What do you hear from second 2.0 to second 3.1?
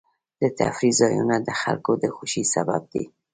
د خوښۍ سبب دي.